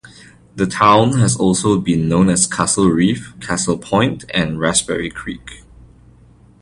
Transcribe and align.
The 0.55 0.65
town 0.65 1.19
has 1.19 1.37
also 1.37 1.79
been 1.79 2.09
known 2.09 2.27
as 2.31 2.47
Castle 2.47 2.89
Reef, 2.89 3.39
Castle 3.39 3.77
Point, 3.77 4.25
and 4.33 4.59
Raspberry 4.59 5.11
Creek. 5.11 5.61